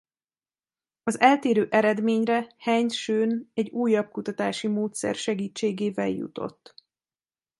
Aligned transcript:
Az 1.03 1.19
eltérő 1.19 1.67
eredményre 1.71 2.51
Heinz 2.57 2.93
Schön 2.93 3.51
egy 3.53 3.69
újabb 3.69 4.11
kutatási 4.11 4.67
módszer 4.67 5.15
segítségével 5.15 6.09
jutott. 6.09 6.75